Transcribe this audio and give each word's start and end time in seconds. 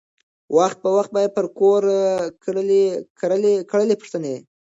وخت 0.57 0.77
په 0.83 0.89
وخت 0.97 1.09
به 1.13 1.19
یې 1.23 1.29
پر 1.35 1.45
کور 1.59 1.81
کړلی 3.71 3.95
پوښتني 4.01 4.35